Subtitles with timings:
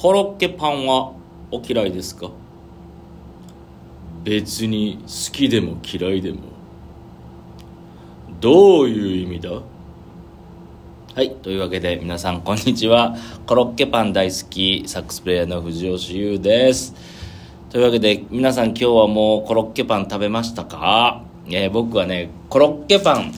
[0.00, 1.12] コロッケパンは
[1.50, 2.30] お嫌いですか？
[4.22, 6.38] 別に好きでも嫌いでも。
[8.40, 9.50] どういう意味だ？
[9.50, 9.62] は
[11.20, 13.16] いというわけで皆さんこんにちは。
[13.44, 16.94] コロッケパン大好きサックスプレイヤーの藤吉優です。
[17.70, 23.32] というわけで皆さん今日はもうコロッケパン食べましたか、えー、僕はねコロッケパン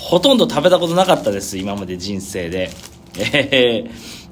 [0.00, 2.70] ほとんど食べたことなかったです今まで人生で。
[3.12, 3.90] えー、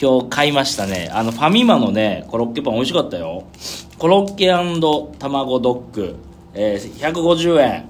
[0.00, 1.10] 今日買いましたね。
[1.12, 3.44] あのファミマのねコロッケパン美味しかったよ。
[3.98, 6.16] コロッケ卵ドッグ、
[6.54, 7.84] えー、150円、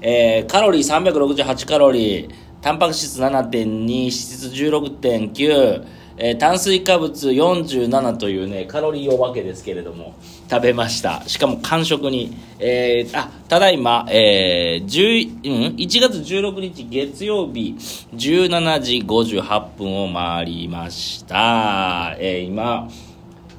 [0.00, 2.34] えー、カロリー368カロリー。
[2.62, 5.84] タンパク質7.2脂質16.9
[6.16, 10.14] えー、炭水化物47というね、カロリーお化けですけれども、
[10.50, 11.22] 食べました。
[11.26, 12.36] しかも完食に。
[12.58, 17.74] えー、あ、ただいま、えー、10、うん、1月16日月曜日、
[18.14, 22.14] 17時58分を回りました。
[22.18, 22.88] えー、今、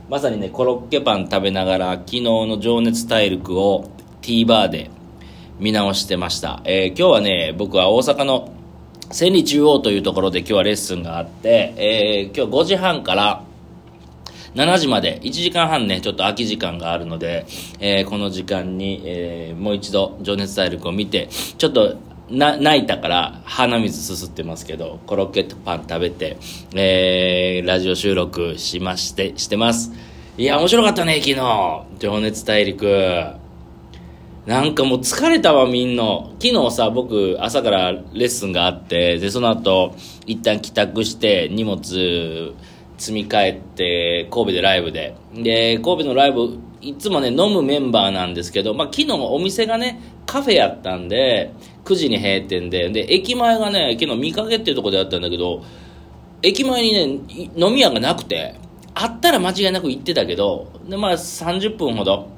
[0.10, 3.90] まさにね、コロッケパン食べながら、昨日の情熱大陸を
[4.22, 4.92] T バーで
[5.60, 6.62] 見直してました。
[6.66, 8.53] えー、今日はね、僕は大阪の
[9.14, 13.44] 千里中央というところで今日はレッスンがあって、えー、今日5時半から
[14.56, 17.46] 7時まで1時間半ね、ちょっと空き時間があるので、
[17.80, 21.96] えー、この時間に、えー、もう一度情熱大陸を見て、ちょっと
[22.30, 26.38] な泣いたから鼻水すすってますけど、コロッケとパン食べて、
[26.74, 29.92] えー、ラジオ収録しまして、してます。
[30.38, 31.84] いや、面白かったね、昨日。
[32.00, 33.43] 情熱大陸。
[34.46, 36.04] なんかもう疲れたわ、みんな。
[36.42, 42.54] 昨日さ、僕、朝からレッスンがあって、で、その後、一旦帰宅して、荷物
[42.98, 45.16] 積み替えて、神戸でライブで。
[45.34, 51.54] で、神戸のライブ、いつもね、飲むメンバーなんですけど、まあ、昨日お店がね、カフェやったんで、
[51.86, 55.64] 9時に閉店で、で、駅前がね、昨日見かけっていうとこでやったんだけど、
[56.42, 58.56] 駅前にね、飲み屋がなくて、
[58.94, 62.33] あったら間違いなく行ってたけど、で、まあ、30分ほど、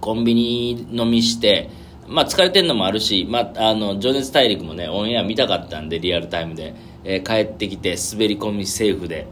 [0.00, 1.70] コンビニ飲みして、
[2.06, 9.26] まあ疲れてんのもあるし、まあ、あの、情熱大陸もね、オンエア見たかったんで、リアルタイムで、えー、帰ってきて、滑り込みセーフで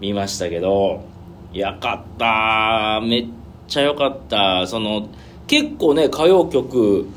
[0.00, 1.02] 見ましたけど、
[1.52, 3.26] やかっためっ
[3.66, 4.66] ちゃよかった。
[4.66, 5.08] その、
[5.46, 7.08] 結構ね、歌謡曲、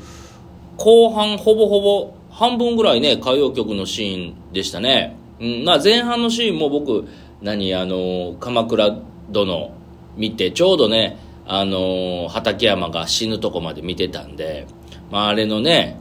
[0.76, 5.16] 後半ほぼほぼ、半分ぐらいね、歌謡曲のシーンでしたね。
[5.40, 7.06] うん、まあ前半のシーンも僕、
[7.42, 8.96] 何、あの、鎌倉
[9.30, 9.70] 殿
[10.16, 11.16] 見て、ちょうどね、
[11.46, 14.66] あのー、畠山が死ぬとこまで見てたんで、
[15.10, 15.98] まあ、あれのね、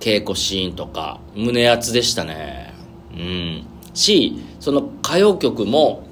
[0.00, 2.74] 稽古シーンとか、胸熱でしたね。
[3.14, 3.66] うん。
[3.94, 6.04] し、その歌謡曲も、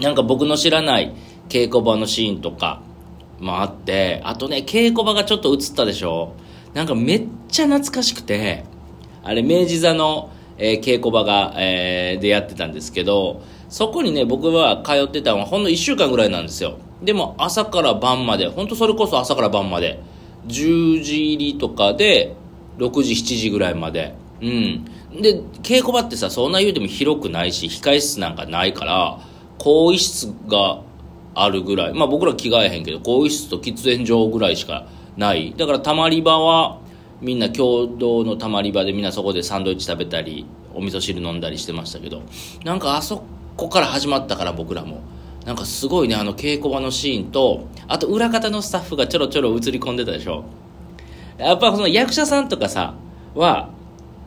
[0.00, 1.14] なんか僕の知らない
[1.48, 2.80] 稽古場のシーンとか
[3.40, 6.34] もあって、あとね、稽古場がちょっと映ったでしょ
[6.72, 8.64] なんかめっちゃ懐かしくて、
[9.22, 16.78] あれ、明治座の、えー、稽古場が、えー、でやってたんですけど、そこにね、僕は通ってたのはほんの1週間ぐらいなんですよ。
[17.04, 20.00] でも朝から晩まで、本当それこそ朝から晩まで、
[20.46, 22.34] 10時入りとかで、
[22.78, 24.14] 6時、7時ぐらいまで。
[24.40, 24.84] うん。
[25.20, 29.18] で、稽古場ってさ、そんな言うても広くないし、控室なんかないから、
[29.58, 30.80] 更衣室が
[31.34, 31.94] あるぐらい。
[31.94, 35.54] まあ僕ら着替えへんけど、更衣室と喫煙所ぐらいしかない。
[35.56, 36.78] だからたまり場は、
[37.20, 42.22] みんな共同のたまり場でみんなそこでサンドイッチ食べたり、お味噌汁飲んだりしてましたけど、
[42.64, 43.22] なんかあそ
[43.56, 45.00] こから始まったから僕らも。
[45.44, 50.44] なんかすごいね、あの稽古場のシーンと、あと裏方のスタッフがちょろちょろ映り込んでたでしょ。
[51.36, 52.94] やっぱその役者さんとかさ、
[53.34, 53.70] は、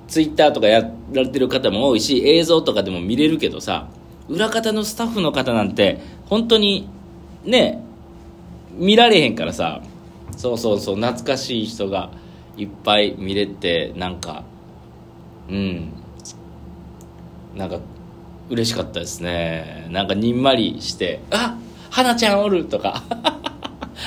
[0.08, 3.88] ツイッターとかやられてる方も多いし、映像とかでも見れるけどさ、
[4.30, 6.88] 裏方のスタッフの方なんて、本当に、
[7.44, 7.84] ね、
[8.74, 9.82] 見られへんからさ、
[10.36, 12.12] そうそうそう、懐かしい人が
[12.58, 14.44] いっぱい見れて、なんか、
[15.50, 15.94] うん、
[17.56, 17.80] なんか
[18.50, 19.88] 嬉しかったですね。
[19.90, 21.58] なんかにんまりして「あ
[21.90, 23.04] 花ちゃんおる!」とか。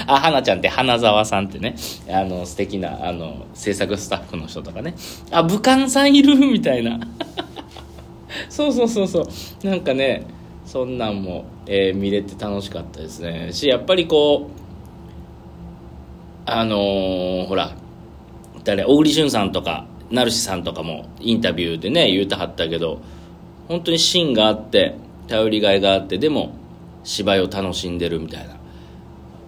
[0.06, 1.76] あ花ちゃんって花沢さんってね。
[2.08, 4.94] あの素敵なあな制作スタッフの人とかね。
[5.30, 6.98] あ武漢さんいるみたいな。
[8.48, 9.66] そうそうそうそう。
[9.66, 10.24] なんかね
[10.64, 13.48] そんなんも、えー、見れて楽しかったですね。
[13.52, 14.60] しやっぱりこう
[16.46, 17.72] あのー、ほら
[18.64, 23.00] 誰小栗旬さんとか成志さんとかもインタビューでね言うてはったけど
[23.70, 24.96] 本当に芯があって
[25.28, 26.52] 頼りがいがあってでも
[27.04, 28.56] 芝居を楽しんでるみたいな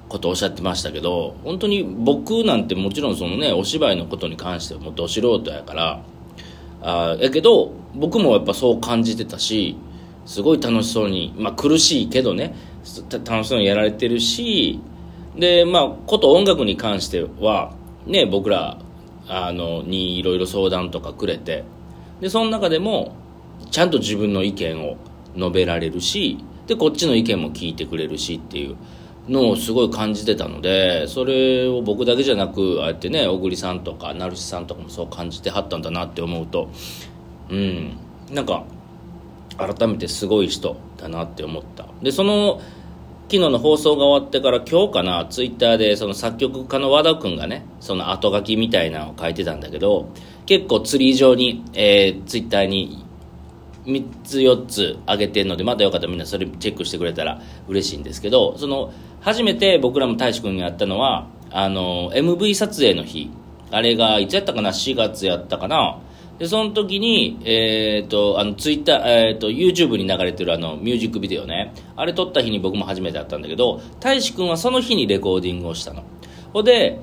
[0.08, 6.04] ことをおっしゃってましたけど本当に僕なんてもちろんそのねお芝居のことに関してはもっと素人やから
[6.82, 9.76] あやけど僕もやっぱそう感じてたし
[10.24, 12.54] すごい楽しそうにまあ苦しいけどね
[13.10, 14.80] 楽しそうにやられてるし
[15.36, 17.74] でまあこと音楽に関しては
[18.06, 18.78] ね僕ら
[19.26, 21.64] あのにいろいろ相談とかくれて
[22.20, 23.20] でその中でも
[23.72, 24.96] ちゃんと自分の意見を
[25.34, 28.76] 述べられるしでこっちの意見も聞いてくれるしっていう
[29.28, 36.70] のをすごい感じてたのでそれを僕だけじゃなくああやってね小栗さんとか成志さんとかもそう感じてはったんだなって思うと
[37.48, 37.96] うん
[38.30, 38.64] なんか
[39.56, 41.86] 改めてすごい人だなって思った。
[42.02, 42.60] でその
[43.30, 50.10] 昨日の放送が終わってから今日かなツイッターでその作曲家の和田君がねその後書きみたいなのを書いてたんだけど
[50.44, 53.01] 結構ツリー上に、えー、ツイッターに
[53.84, 63.30] 3つ4つ上げてるのでまたよかったらみんなそれチェックしてくれたら嬉しいんですけどその初めて僕らも大志くんに会ったのはあの MV 撮影の日。
[63.74, 65.98] あれがいつやったかな？4月やったかな？
[66.38, 71.72] でその時に、えーと、あのツイッター、えーと、YouTube に流れてるあのミュージックビデオね。
[71.96, 76.04] あれ撮った日に僕も初めて会ったんだけど大志くんはその日にレコーディングをしたの。
[76.52, 77.00] ほで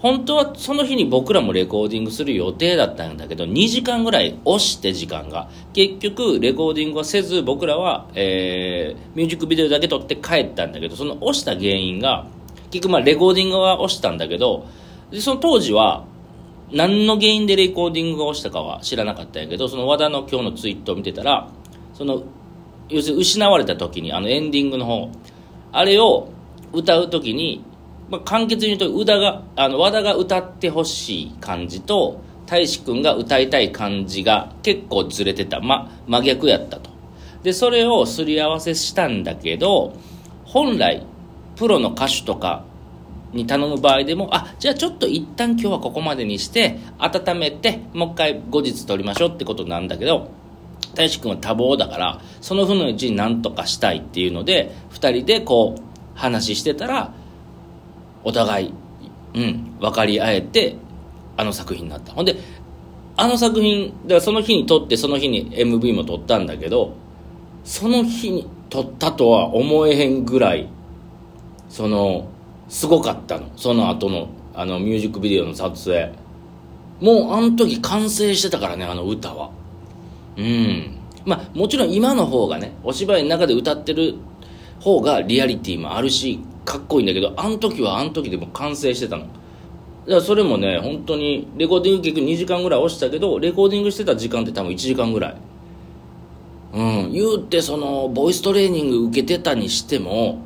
[0.00, 5.48] 本当はその日に僕らもレコーディングする予定だったんだけど2時間ぐらい押して時間が。
[5.72, 12.26] 結局レコーディングはせず僕らは、えー、ミュージックビデオだけ撮って帰ったんだけどその押した原因が
[12.70, 14.66] 結局まあレコーディングは押したんだけど
[15.10, 16.04] でその当時は
[16.70, 21.48] 何の原因でレコーディングが押したかは知らなかったんやけどその和田の今日のツイートを見てたら
[21.94, 22.24] その
[22.88, 25.10] 要するに失われた時にあのエンディングの方
[25.72, 26.28] あれを
[26.72, 27.64] 歌う時に
[28.10, 36.90] まあ、簡潔に言うと宇田があの和田が歌ってほしい感じと大志君が歌いたい感じが結構ずれてた、ま、真逆やったと。
[37.42, 39.94] でそれをすり合わせしたんだけど
[40.44, 41.06] 本来
[41.56, 42.64] プロの歌手とか
[43.32, 50.30] に頼む場合でもあじゃあちょっと一旦今日はここまでにして温めてもう一回後日撮りましょうってことなんだけど
[50.94, 57.12] 大志君は多忙だからその日のうちに何とかしたいっていうので2人でこう話してたら
[58.24, 58.74] お互い、
[59.34, 60.76] うん、分かり合えて
[61.36, 62.12] あの作品になった。
[62.12, 62.36] ほんで
[63.16, 66.94] あの作品だからその日に撮ってその日に MV も撮ったんだけど
[67.64, 70.68] その日に撮ったとは思えへんぐらい
[71.68, 72.28] その
[72.68, 73.50] すごかったの。
[73.56, 76.12] その後のあのミュージックビデオの撮影。
[77.00, 79.50] もうあの時完成してたからねあの歌は。
[80.36, 80.98] うん。
[81.24, 84.14] まあもちろん今の方がねお芝居の中で歌ってる
[84.80, 89.22] 方がリアリティもあるしかっこいいんだけどあの時はあの時でも完成してたの。
[89.22, 89.34] だか
[90.16, 95.36] らそれもね本当にレコーディング結局2時間ぐらい押したけどレコーディングしてた時間って多分1時間ぐらい。
[96.74, 100.42] うん言うてそのボイストレーニング受けてたにしても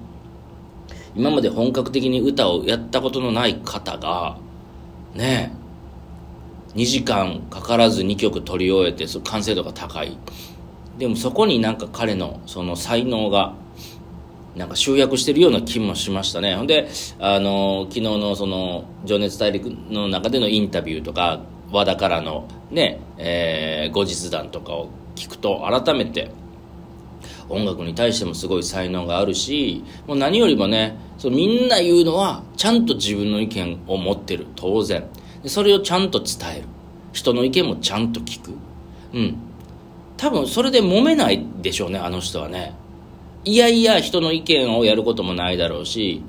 [1.17, 4.39] 今まで本格的に歌をやったことのない方が
[5.17, 5.53] ね
[6.77, 10.17] 2時間かからず2曲取り終えて完成度が高い。
[10.99, 13.55] でもそこになんか彼のその才能が
[14.57, 16.55] なんか集約してるような気もしましたね。
[16.57, 16.89] ほんで
[17.19, 21.41] あの昨日のその「情熱大陸」の中でのインタビューとか
[21.71, 26.31] 和田からのね、えー、後日談とかを聞くと改めて
[27.49, 35.05] 音楽に対してもすごい才能があるしもう何よりもねそみんな言うのはちゃんと自分の意見を持ってる当然。
[35.47, 36.67] それをちゃんと伝える。
[37.13, 38.53] 人の意見もちゃんと聞く。
[39.13, 39.37] うん。
[40.17, 42.75] 多分それで揉めないでしょうねあの人はね。
[43.45, 46.23] いやいや人の意見をやることもないだろうし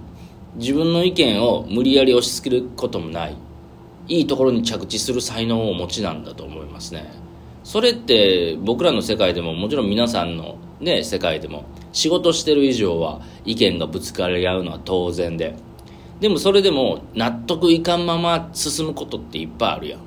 [0.56, 3.38] 自分の意見を無理やり押し付けることもない。
[4.07, 7.12] いいところに着地する才能をお持ちなんだと思いますね。
[7.63, 11.63] それって僕らの世界でももちろん皆さんのね世界でも
[11.94, 15.56] 仕事してる以上は意見がぶつかり合うのは当然で。
[16.19, 20.02] でもそれでも納得いかんまま進むことっていっぱいあるやん、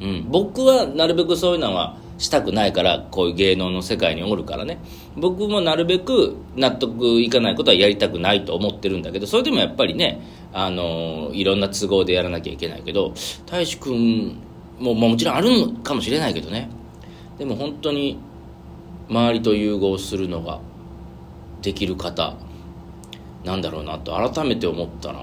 [0.00, 4.78] うん、僕はなるべくそういうのはしたくないからこういう芸能の世界におるからね。
[5.16, 10.20] 僕もなるべく納得いかないことはやりたくないと思ってるんだけどそれでもやっぱりね
[10.52, 13.14] あのいろんな都合でやらなきゃいけないけど
[13.46, 14.36] 大志君
[14.78, 16.68] ももちろんあるのかもしれないけどね。
[17.38, 18.18] でも本当に
[19.08, 20.60] 周りと融合するのが
[21.62, 22.34] できる方
[23.44, 25.18] なんだろうなと改めて思ったな。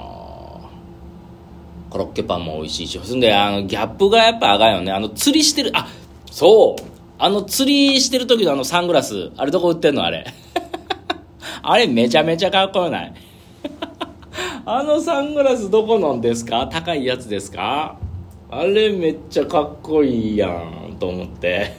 [1.89, 2.99] コロッケパンも美味しいし。
[3.03, 4.91] そんであのギャップがやっぱあがんよね。
[4.91, 6.00] あの釣りしてるあっ
[6.31, 6.83] そう。
[7.19, 10.03] あの釣りしてる時のあのサングラス、あれどこ売ってんの？
[10.03, 10.25] あれ。
[11.61, 13.13] あれめちゃめちゃかっこよない？
[14.65, 16.67] あのサングラスどこのんですか？
[16.67, 17.99] 高いやつですか？
[18.49, 21.73] あれめっちゃかっこいいやんと思って。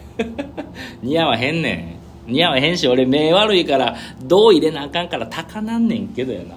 [1.02, 2.32] 似合わへんねん。
[2.32, 6.54] 似合わへんし俺目悪いから銅入れなあかんから高なんねんけどやな。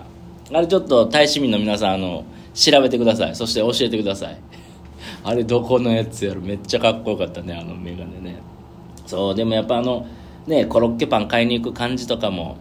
[0.57, 2.23] あれちょっと大市民の皆さんあの
[2.53, 3.35] 調べてください。
[3.35, 4.37] そして教えてください。
[5.27, 6.41] あれどこのやつやろ。
[6.41, 8.39] めっちゃかっこよかったねあの眼鏡ね。
[9.07, 10.05] そうでもやっぱあの
[10.45, 12.57] ねコロッケパン買いに行く感じとかも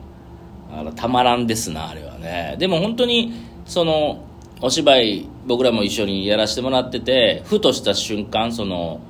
[0.72, 2.56] あのたまらんですなあれはね。
[2.58, 3.34] でも本当に
[3.66, 4.24] その
[4.62, 9.00] お芝居僕らも一緒にやらせてもらっててふとした瞬間その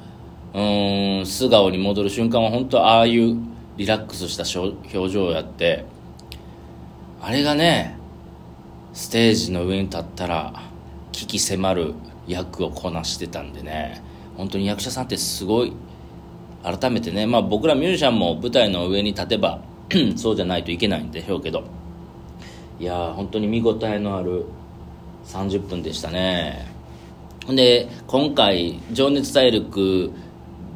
[0.53, 3.37] うん素顔に戻る瞬間は本当ああいう
[3.77, 5.85] リラックスした表情をやって
[7.23, 7.97] あれがね
[8.93, 10.74] ステージの上に立ったら
[11.25, 11.95] 危機迫る
[12.27, 14.03] 役をこなしてたんでね。
[14.37, 15.73] 本当に役者さんってすごい
[16.63, 19.63] 改めてねまあ僕らミュージシャンも舞台の上に立てば
[20.17, 21.65] そうじゃないといけないんでしょうけど。
[22.81, 24.45] いや本当に見応えのある
[25.27, 26.67] 30分でしたね。
[27.47, 30.11] ほんで今回「情熱大陸」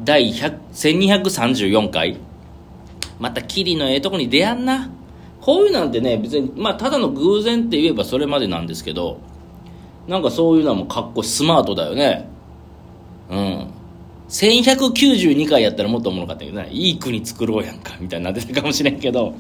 [0.05, 2.17] 第1234回。
[3.19, 4.89] またキリのええとこに出やんな。
[5.41, 9.28] こういうなんてね別にまあただの偶然って言えばそれまでなんですけど。
[10.09, 12.29] なんかそういうのはもうかっこスマートだよね。
[13.31, 13.71] うん。
[14.29, 16.69] 1192回やったらもっとおもろかったけどね。
[16.71, 19.35] いい国作ろうやんかみたいになってたかもしれんけど。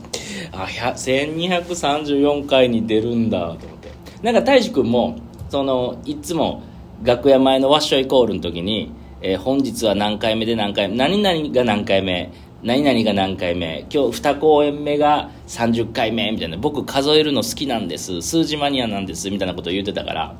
[0.52, 3.90] あ1234回に出るんだと思って。
[4.22, 6.62] なんか大志君もそのいつも
[7.02, 20.36] 楽屋前のワッショイコールの時に、えー、本日は何回目で何回目何々が何回目何々が何回目今日2公演目が30回目みたいな僕数えるの好きなんです数字マニアなんですみたいなことを言ってたから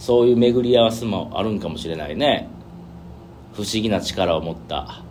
[0.00, 2.48] そういう巡り合わせもあるんかもしれないね。
[3.52, 5.02] 不思議な力を持った、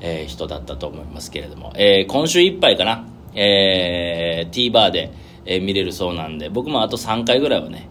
[0.00, 5.12] えー、人だったと思いますけれども、えー、今週いっぱいかな、えー、TVer で、
[5.44, 7.88] えー、見れるそうなんで僕もあと3回ぐらいはね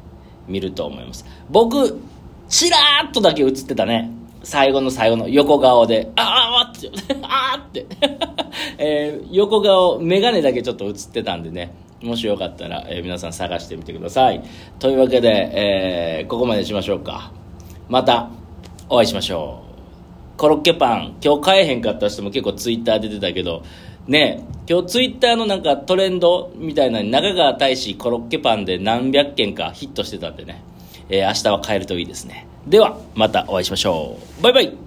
[0.48, 1.26] 見ると思います。
[1.50, 2.00] 僕
[2.48, 4.12] ちらっとだけ映ってたね。
[4.46, 6.92] 最後の最後の横顔で、ああって、
[7.24, 7.88] ああって、
[8.78, 11.74] えー、横顔、眼鏡だけちょっと映ってたんでね、
[12.04, 14.44] もしよかったら、えー、皆さん探してみてください。
[14.78, 17.32] というわけで、えー、ここまでしましょうか。
[17.90, 18.30] また、
[18.88, 19.62] お会いしましょ
[20.36, 20.38] う。
[20.38, 23.64] コロッケパン、今日買えへんかった人も結構ツイッター出てたけど、
[24.08, 30.62] ね今日ツイッターのなんかトレンドみたいな中川大使コロッケパンで何百件かヒットしてたんでね、
[31.10, 32.48] えー、明日は買えるといいですね。
[32.68, 34.44] では、またお会いしましょう。
[34.44, 34.85] バイバイ